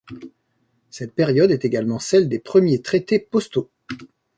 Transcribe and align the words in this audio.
Cette 0.89 1.13
période 1.13 1.51
est 1.51 1.63
également 1.63 1.99
celle 1.99 2.27
des 2.27 2.39
premiers 2.39 2.81
traités 2.81 3.19
postaux. 3.19 3.69